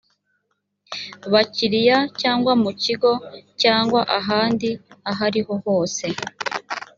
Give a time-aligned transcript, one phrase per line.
[1.33, 3.11] bakiriya cyangwa mu kigo
[3.61, 4.69] cyangwa ahandi
[5.11, 6.05] ahoriho hose